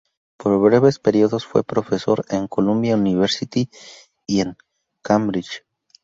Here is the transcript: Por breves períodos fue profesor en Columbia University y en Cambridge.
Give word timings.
Por 0.35 0.59
breves 0.59 0.97
períodos 0.97 1.45
fue 1.45 1.63
profesor 1.63 2.25
en 2.29 2.47
Columbia 2.47 2.95
University 2.95 3.69
y 4.25 4.39
en 4.41 4.57
Cambridge. 5.03 5.61